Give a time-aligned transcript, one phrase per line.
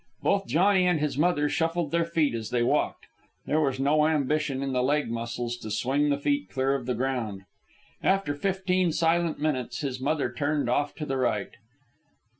[0.23, 3.05] Both Johnny and his mother shuffled their feet as they walked.
[3.45, 6.95] There was no ambition in the leg muscles to swing the feet clear of the
[6.95, 7.43] ground.
[8.01, 11.51] After fifteen silent minutes, his mother turned off to the right.